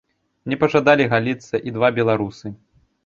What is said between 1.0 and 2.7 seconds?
галіцца і два беларусы.